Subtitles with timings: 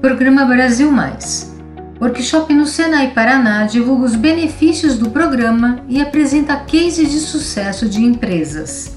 [0.00, 1.54] Programa Brasil Mais.
[2.00, 8.04] Workshop no Senai Paraná divulga os benefícios do programa e apresenta cases de sucesso de
[8.04, 8.96] empresas.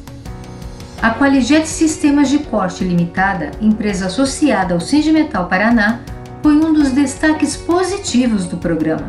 [1.02, 6.02] A Qualijet Sistemas de Corte Limitada, empresa associada ao Sindimetal Paraná,
[6.44, 9.08] foi um dos destaques positivos do programa.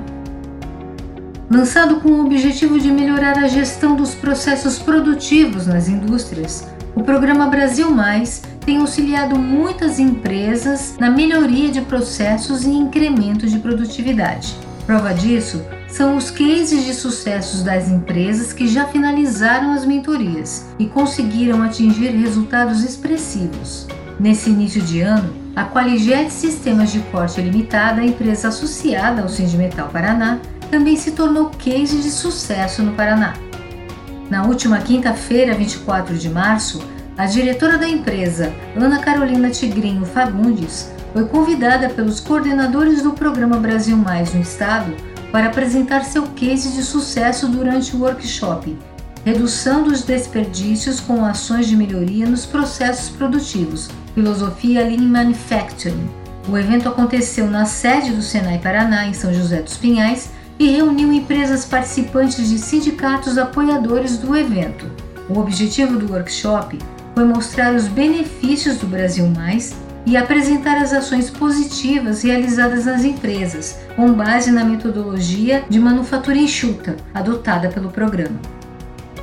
[1.51, 6.65] Lançado com o objetivo de melhorar a gestão dos processos produtivos nas indústrias,
[6.95, 13.59] o programa Brasil Mais tem auxiliado muitas empresas na melhoria de processos e incremento de
[13.59, 14.55] produtividade.
[14.87, 20.87] Prova disso são os cases de sucessos das empresas que já finalizaram as mentorias e
[20.87, 23.87] conseguiram atingir resultados expressivos.
[24.19, 30.39] Nesse início de ano, a Qualijet Sistemas de Corte Limitada, empresa associada ao Sindimetal Paraná,
[30.71, 33.35] também se tornou case de sucesso no Paraná.
[34.29, 36.81] Na última quinta-feira, 24 de março,
[37.21, 43.95] a diretora da empresa, Ana Carolina Tigrinho Fagundes, foi convidada pelos coordenadores do programa Brasil
[43.95, 44.97] Mais no estado
[45.31, 48.75] para apresentar seu case de sucesso durante o workshop
[49.23, 56.09] Redução dos desperdícios com ações de melhoria nos processos produtivos, filosofia Lean Manufacturing.
[56.49, 61.13] O evento aconteceu na sede do Senai Paraná, em São José dos Pinhais, e reuniu
[61.13, 64.91] empresas participantes de sindicatos apoiadores do evento.
[65.29, 66.79] O objetivo do workshop
[67.15, 69.75] foi mostrar os benefícios do Brasil Mais
[70.07, 76.97] e apresentar as ações positivas realizadas nas empresas, com base na metodologia de manufatura enxuta
[77.13, 78.39] adotada pelo programa.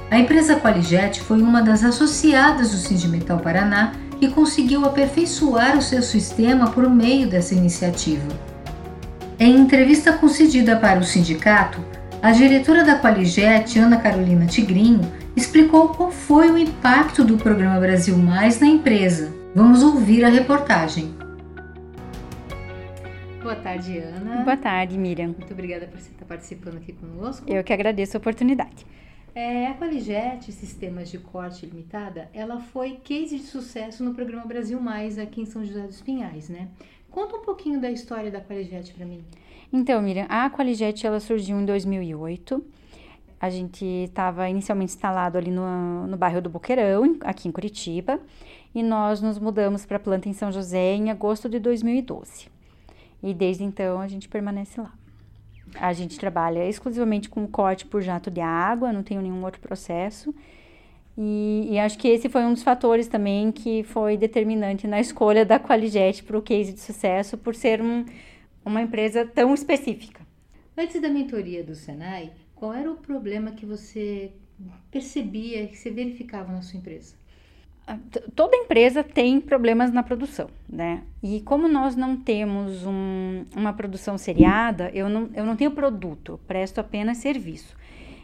[0.09, 6.01] A empresa Qualijet foi uma das associadas do Sindimetal Paraná que conseguiu aperfeiçoar o seu
[6.01, 8.27] sistema por meio dessa iniciativa.
[9.39, 11.79] Em entrevista concedida para o sindicato,
[12.21, 18.17] a diretora da Qualijet, Ana Carolina Tigrinho, explicou qual foi o impacto do programa Brasil
[18.17, 19.31] Mais na empresa.
[19.53, 21.13] Vamos ouvir a reportagem.
[23.43, 24.43] Boa tarde, Ana.
[24.43, 25.27] Boa tarde, Miriam.
[25.27, 27.45] Muito obrigada por você estar participando aqui conosco.
[27.47, 28.83] Eu que agradeço a oportunidade.
[29.35, 34.81] É, a Qualijet Sistemas de Corte Limitada, ela foi case de sucesso no programa Brasil
[34.81, 36.67] Mais aqui em São José dos Pinhais, né?
[37.11, 39.23] Conta um pouquinho da história da Qualijet para mim.
[39.71, 42.65] Então, Miriam, a Qualijet ela surgiu em 2008.
[43.39, 48.19] A gente estava inicialmente instalado ali no, no bairro do Boqueirão, aqui em Curitiba,
[48.73, 52.47] e nós nos mudamos para a planta em São José em agosto de 2012.
[53.21, 54.91] E desde então a gente permanece lá.
[55.75, 60.33] A gente trabalha exclusivamente com corte por jato de água, não tem nenhum outro processo.
[61.17, 65.43] E, e, acho que esse foi um dos fatores também que foi determinante na escolha
[65.43, 68.05] da Qualijet para o case de sucesso, por ser um,
[68.63, 70.21] uma empresa tão específica.
[70.77, 74.31] Antes da mentoria do Senai, qual era o problema que você
[74.91, 77.15] percebia, que você verificava na sua empresa?
[78.35, 81.03] Toda empresa tem problemas na produção, né?
[81.23, 86.37] E como nós não temos um, uma produção seriada, eu não, eu não tenho produto,
[86.45, 87.77] presto apenas serviço.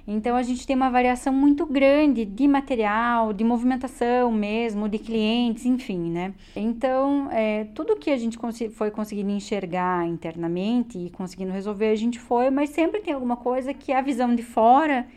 [0.06, 5.66] Então a gente tem uma variação muito grande de material, de movimentação mesmo, de clientes,
[5.66, 6.34] enfim, né?
[6.56, 8.38] Então é, tudo que a gente
[8.72, 13.74] foi conseguindo enxergar internamente e conseguindo resolver, a gente foi, mas sempre tem alguma coisa
[13.74, 15.08] que a visão de fora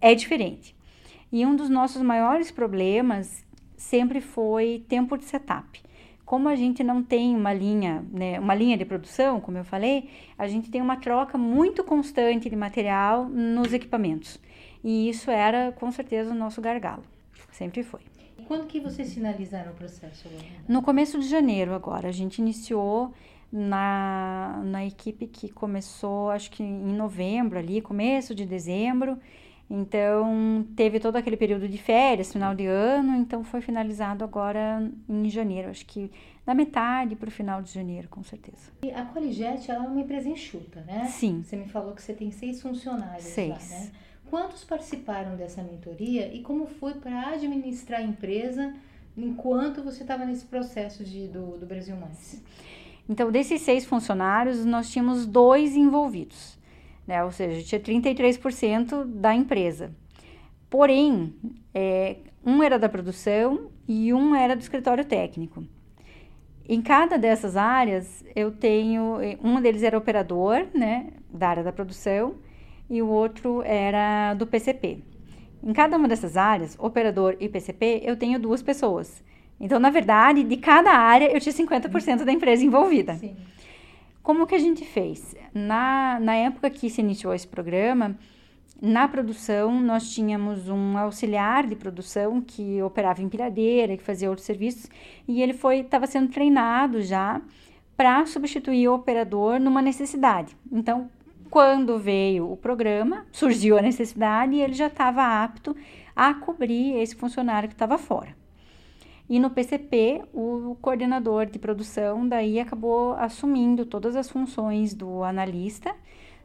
[0.00, 0.74] é diferente.
[1.32, 3.44] E um dos nossos maiores problemas
[3.76, 5.82] sempre foi tempo de setup
[6.32, 10.08] como a gente não tem uma linha, né, uma linha de produção, como eu falei,
[10.38, 14.40] a gente tem uma troca muito constante de material nos equipamentos.
[14.82, 17.02] E isso era, com certeza, o nosso gargalo.
[17.50, 18.00] Sempre foi.
[18.48, 20.26] Quando que vocês finalizaram o processo?
[20.66, 22.08] No começo de janeiro agora.
[22.08, 23.12] A gente iniciou
[23.52, 29.18] na, na equipe que começou, acho que em novembro ali, começo de dezembro.
[29.74, 35.30] Então, teve todo aquele período de férias, final de ano, então foi finalizado agora em
[35.30, 36.10] janeiro, acho que
[36.44, 38.70] da metade para o final de janeiro, com certeza.
[38.82, 41.06] E a Qualijet, ela é uma empresa enxuta, né?
[41.06, 41.42] Sim.
[41.42, 43.48] Você me falou que você tem seis funcionários seis.
[43.48, 43.90] lá, né?
[44.28, 48.74] Quantos participaram dessa mentoria e como foi para administrar a empresa
[49.16, 52.42] enquanto você estava nesse processo de, do, do Brasil Mais?
[53.08, 56.60] Então, desses seis funcionários, nós tínhamos dois envolvidos
[57.06, 57.22] né?
[57.24, 59.94] Ou seja, tinha 33% da empresa.
[60.68, 61.34] Porém,
[61.74, 65.64] é, um era da produção e um era do escritório técnico.
[66.68, 69.18] Em cada dessas áreas, eu tenho.
[69.42, 72.36] Um deles era operador, né, da área da produção,
[72.88, 74.98] e o outro era do PCP.
[75.62, 79.22] Em cada uma dessas áreas, operador e PCP, eu tenho duas pessoas.
[79.60, 83.14] Então, na verdade, de cada área, eu tinha 50% da empresa envolvida.
[83.14, 83.36] Sim.
[84.22, 85.34] Como que a gente fez?
[85.52, 88.16] Na, na época que se iniciou esse programa,
[88.80, 94.88] na produção, nós tínhamos um auxiliar de produção que operava empilhadeira, que fazia outros serviços,
[95.26, 97.40] e ele foi estava sendo treinado já
[97.96, 100.56] para substituir o operador numa necessidade.
[100.70, 101.08] Então,
[101.50, 105.76] quando veio o programa, surgiu a necessidade e ele já estava apto
[106.14, 108.34] a cobrir esse funcionário que estava fora.
[109.32, 115.96] E no PCP, o coordenador de produção daí acabou assumindo todas as funções do analista,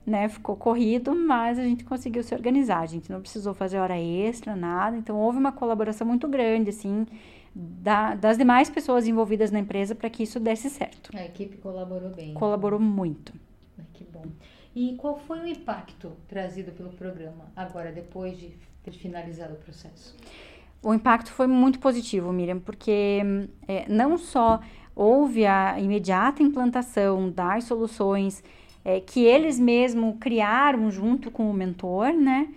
[0.05, 0.29] né?
[0.29, 2.79] Ficou corrido, mas a gente conseguiu se organizar.
[2.79, 4.95] A gente não precisou fazer hora extra, nada.
[4.95, 7.05] Então houve uma colaboração muito grande, assim,
[7.53, 11.09] da, das demais pessoas envolvidas na empresa para que isso desse certo.
[11.13, 12.35] A equipe colaborou bem.
[12.35, 13.33] Colaborou muito.
[13.95, 14.23] Que bom.
[14.73, 20.15] E qual foi o impacto trazido pelo programa agora, depois de ter finalizado o processo?
[20.87, 23.19] O impacto foi muito positivo, Miriam, porque
[23.67, 24.61] é, não só
[24.95, 28.41] houve a imediata implantação das soluções
[28.85, 32.47] é, que eles mesmos criaram junto com o mentor, né?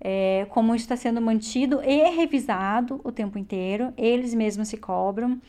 [0.00, 5.40] É, como está sendo mantido e revisado o tempo inteiro, eles mesmos se cobram.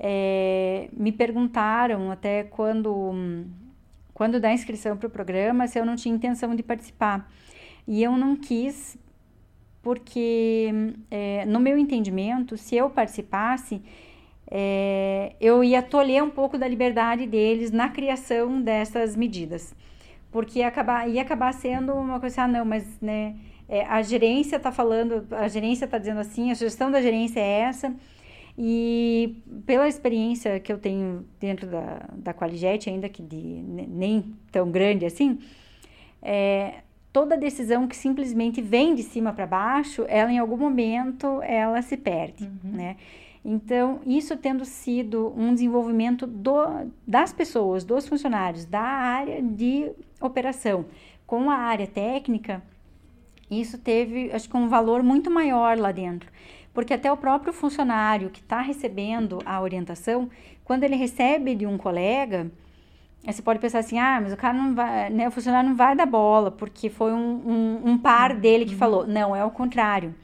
[0.00, 3.46] É, me perguntaram até quando,
[4.12, 7.30] quando da inscrição para o programa se eu não tinha intenção de participar.
[7.86, 8.96] E eu não quis,
[9.82, 10.70] porque,
[11.10, 13.82] é, no meu entendimento, se eu participasse,
[14.48, 19.74] é, eu ia tolher um pouco da liberdade deles na criação dessas medidas.
[20.30, 23.34] Porque ia acabar, ia acabar sendo uma coisa, ah, não, mas né,
[23.68, 27.60] é, a gerência está falando, a gerência está dizendo assim, a gestão da gerência é
[27.60, 27.94] essa.
[28.56, 34.70] E pela experiência que eu tenho dentro da, da Qualijet, ainda que de, nem tão
[34.70, 35.38] grande assim,
[36.20, 36.82] é,
[37.12, 41.96] toda decisão que simplesmente vem de cima para baixo, ela em algum momento ela se
[41.96, 42.72] perde, uhum.
[42.72, 42.96] né?
[43.44, 46.54] Então, isso tendo sido um desenvolvimento do,
[47.06, 50.86] das pessoas, dos funcionários, da área de operação,
[51.26, 52.62] com a área técnica,
[53.50, 56.30] isso teve, acho que, um valor muito maior lá dentro.
[56.72, 60.30] Porque até o próprio funcionário que está recebendo a orientação,
[60.64, 62.50] quando ele recebe de um colega,
[63.24, 65.94] você pode pensar assim, ah, mas o cara não vai, né, o funcionário não vai
[65.94, 67.18] dar bola, porque foi um,
[67.84, 68.78] um, um par dele que uhum.
[68.78, 69.06] falou.
[69.06, 70.14] Não, é o contrário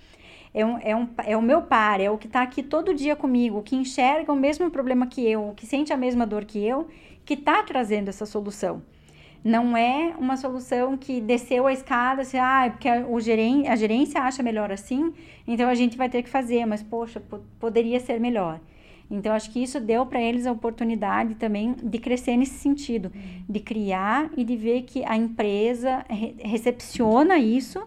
[0.59, 3.15] é, um, é, um, é o meu par, é o que está aqui todo dia
[3.15, 6.89] comigo, que enxerga o mesmo problema que eu, que sente a mesma dor que eu,
[7.25, 8.83] que está trazendo essa solução.
[9.45, 14.21] Não é uma solução que desceu a escada, assim, ah, é porque o a gerência
[14.21, 15.13] acha melhor assim,
[15.47, 17.23] então a gente vai ter que fazer, mas poxa,
[17.61, 18.61] poderia ser melhor.
[19.11, 23.11] Então, acho que isso deu para eles a oportunidade também de crescer nesse sentido,
[23.49, 27.87] de criar e de ver que a empresa re recepciona isso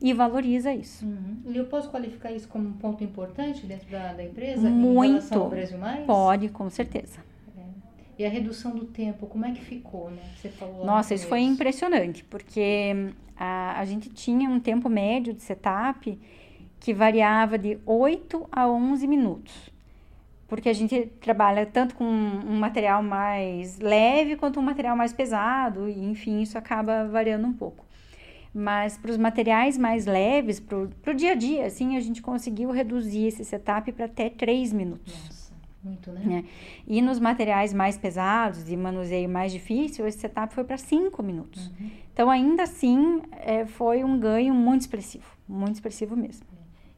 [0.00, 1.04] e valoriza isso.
[1.06, 1.36] Uhum.
[1.46, 5.34] E eu posso qualificar isso como um ponto importante dentro da, da empresa Muito.
[5.34, 6.04] em Brasil Mais?
[6.04, 7.20] Pode, com certeza.
[7.56, 7.62] É.
[8.18, 10.22] E a redução do tempo, como é que ficou, né?
[10.36, 15.42] Você falou Nossa, isso foi impressionante, porque a, a gente tinha um tempo médio de
[15.42, 16.18] setup
[16.80, 19.71] que variava de 8 a 11 minutos.
[20.52, 25.88] Porque a gente trabalha tanto com um material mais leve quanto um material mais pesado,
[25.88, 27.86] e enfim, isso acaba variando um pouco.
[28.52, 32.70] Mas para os materiais mais leves, para o dia a dia, assim, a gente conseguiu
[32.70, 35.14] reduzir esse setup para até 3 minutos.
[35.24, 36.44] Nossa, muito, né?
[36.44, 36.50] É.
[36.86, 41.68] E nos materiais mais pesados, de manuseio mais difícil, esse setup foi para 5 minutos.
[41.68, 41.90] Uhum.
[42.12, 46.46] Então, ainda assim, é, foi um ganho muito expressivo, muito expressivo mesmo.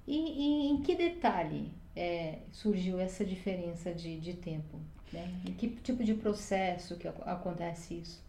[0.09, 4.79] E, e em que detalhe é, surgiu essa diferença de, de tempo?
[5.13, 5.33] Né?
[5.47, 8.25] Em que tipo de processo que acontece isso?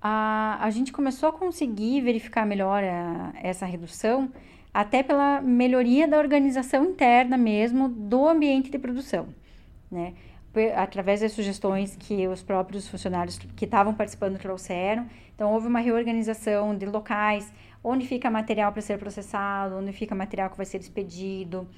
[0.00, 4.30] a, a gente começou a conseguir verificar melhor a, essa redução
[4.72, 9.28] até pela melhoria da organização interna mesmo do ambiente de produção,
[9.90, 10.14] né?
[10.76, 15.06] Através das sugestões que os próprios funcionários que estavam participando trouxeram.
[15.34, 17.52] Então, houve uma reorganização de locais,
[17.84, 21.68] onde fica material para ser processado, onde fica material que vai ser expedido,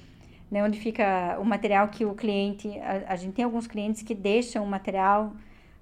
[0.51, 0.63] né?
[0.63, 2.69] onde fica o material que o cliente.
[2.79, 5.33] A, a gente tem alguns clientes que deixam o material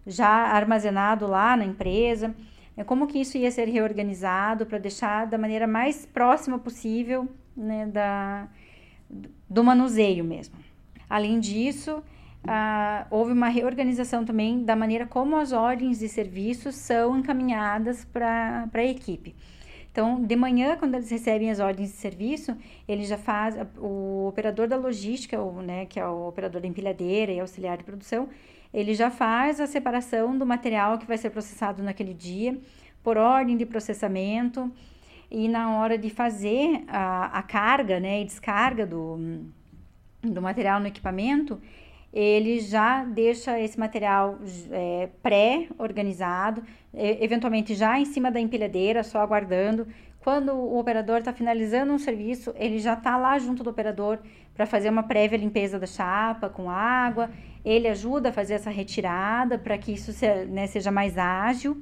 [0.05, 2.35] já armazenado lá na empresa.
[2.77, 7.87] É como que isso ia ser reorganizado para deixar da maneira mais próxima possível né,
[7.87, 8.47] da,
[9.49, 10.55] do manuseio mesmo.
[11.09, 12.01] Além disso,
[12.47, 18.69] ah, houve uma reorganização também da maneira como as ordens de serviço são encaminhadas para
[18.73, 19.35] a equipe.
[19.99, 22.55] Então, de manhã, quando eles recebem as ordens de serviço,
[22.87, 27.33] ele já faz, o operador da logística, o, né, que é o operador da empilhadeira
[27.33, 28.29] e auxiliar de produção,
[28.73, 32.57] ele já faz a separação do material que vai ser processado naquele dia,
[33.03, 34.71] por ordem de processamento,
[35.29, 39.41] e na hora de fazer a, a carga né, e descarga do,
[40.21, 41.59] do material no equipamento,
[42.11, 44.39] ele já deixa esse material
[44.71, 46.63] é, pré-organizado,
[46.93, 49.85] eventualmente já em cima da empilhadeira, só aguardando
[50.19, 54.19] Quando o operador está finalizando um serviço, ele já está lá junto do operador
[54.53, 57.29] para fazer uma prévia limpeza da chapa com água.
[57.63, 60.11] Ele ajuda a fazer essa retirada para que isso
[60.49, 61.81] né, seja mais ágil.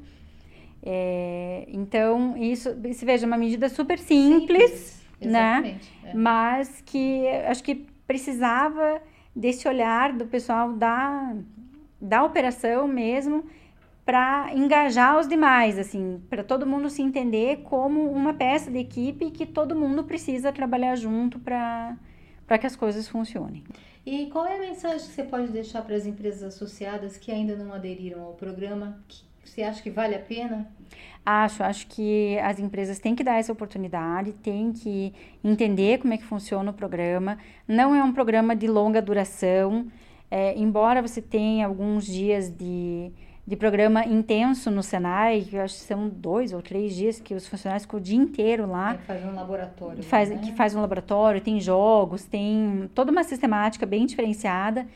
[0.83, 5.79] É, então, isso, se veja, uma medida super simples, simples né?
[6.03, 6.13] É.
[6.13, 9.01] Mas que acho que precisava
[9.37, 11.35] desse olhar do pessoal da,
[12.01, 13.45] da operação mesmo
[14.03, 19.29] para engajar os demais, assim, para todo mundo se entender como uma peça de equipe
[19.29, 21.97] que todo mundo precisa trabalhar junto para
[22.59, 23.63] que as coisas funcionem.
[24.05, 27.55] E qual é a mensagem que você pode deixar para as empresas associadas que ainda
[27.57, 28.97] não aderiram ao programa?
[29.47, 30.67] Você acha que vale a pena?
[31.25, 35.13] Acho, acho que as empresas têm que dar essa oportunidade, têm que
[35.43, 37.37] entender como é que funciona o programa.
[37.67, 39.87] Não é um programa de longa duração,
[40.29, 43.11] é, embora você tenha alguns dias de,
[43.45, 47.33] de programa intenso no Senai, que eu acho que são dois ou três dias que
[47.33, 48.93] os funcionários ficam o dia inteiro lá.
[48.93, 50.03] É, faz um laboratório.
[50.03, 50.37] Faz, né?
[50.37, 54.87] Que faz um laboratório, tem jogos, tem toda uma sistemática bem diferenciada.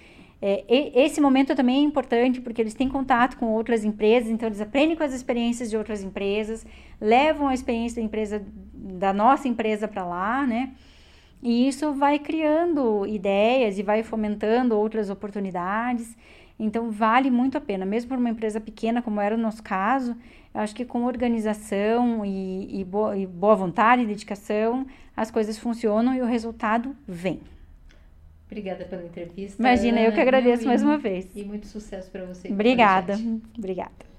[0.41, 4.60] É, esse momento também é importante porque eles têm contato com outras empresas, então eles
[4.60, 6.65] aprendem com as experiências de outras empresas,
[7.00, 8.43] levam a experiência da empresa
[8.74, 10.71] da nossa empresa para lá, né?
[11.43, 16.15] E isso vai criando ideias e vai fomentando outras oportunidades.
[16.60, 20.15] Então vale muito a pena, mesmo para uma empresa pequena como era o nosso caso,
[20.53, 25.57] eu acho que com organização e, e, boa, e boa vontade e dedicação, as coisas
[25.57, 27.41] funcionam e o resultado vem.
[28.51, 29.62] Obrigada pela entrevista.
[29.62, 31.25] Imagina, Ana, eu que agradeço mais uma vez.
[31.34, 32.50] E muito sucesso para você.
[32.50, 33.17] Obrigada.
[33.58, 34.12] Obrigada.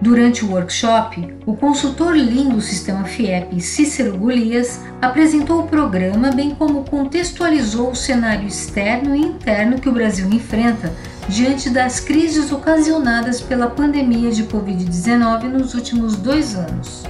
[0.00, 6.52] Durante o workshop, o consultor Lean do sistema FIEP, Cícero Golias, apresentou o programa, bem
[6.52, 10.92] como contextualizou o cenário externo e interno que o Brasil enfrenta
[11.28, 17.04] diante das crises ocasionadas pela pandemia de Covid-19 nos últimos dois anos.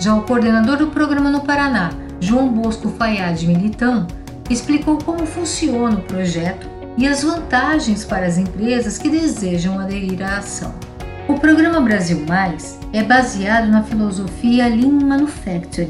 [0.00, 4.08] Já o coordenador do programa no Paraná, João Bosco Fayad Militão,
[4.50, 10.38] explicou como funciona o projeto e as vantagens para as empresas que desejam aderir à
[10.38, 10.74] ação.
[11.26, 15.88] O programa Brasil Mais é baseado na filosofia Lean Manufacturing,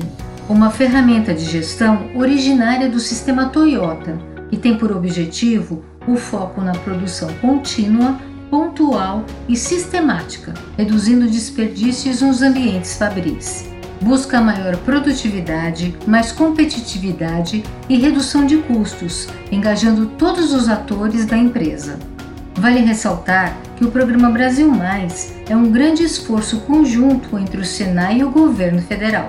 [0.48, 4.16] uma ferramenta de gestão originária do sistema Toyota,
[4.48, 8.18] que tem por objetivo o foco na produção contínua,
[8.50, 13.73] pontual e sistemática, reduzindo desperdícios nos ambientes fabris
[14.04, 21.98] busca maior produtividade, mais competitividade e redução de custos, engajando todos os atores da empresa.
[22.54, 28.18] Vale ressaltar que o programa Brasil Mais é um grande esforço conjunto entre o Senai
[28.18, 29.26] e o governo federal.